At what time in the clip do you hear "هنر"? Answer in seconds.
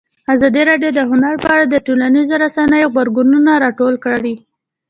1.09-1.33